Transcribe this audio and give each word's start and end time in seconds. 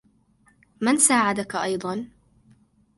من 0.81 0.97
ساعدك 0.97 1.55
أيضا؟ 1.55 2.05